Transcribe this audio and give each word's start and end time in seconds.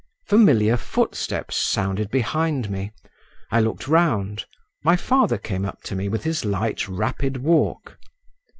Familiar 0.25 0.77
footsteps 0.77 1.55
sounded 1.57 2.09
behind 2.09 2.71
me; 2.71 2.91
I 3.51 3.59
looked 3.59 3.87
round, 3.87 4.45
my 4.83 4.95
father 4.95 5.37
came 5.37 5.63
up 5.63 5.83
to 5.83 5.95
me 5.95 6.09
with 6.09 6.23
his 6.23 6.43
light, 6.43 6.87
rapid 6.87 7.37
walk. 7.37 7.99